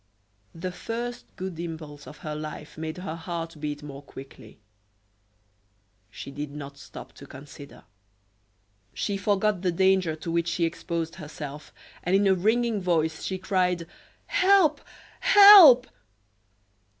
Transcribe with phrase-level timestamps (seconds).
[0.55, 4.57] The first good impulse of her life made her heart beat more quickly.
[6.09, 7.83] She did not stop to consider;
[8.95, 13.37] she forgot the danger to which she exposed herself, and in a ringing voice she
[13.37, 13.85] cried:
[14.25, 14.81] "Help!
[15.19, 15.85] help!"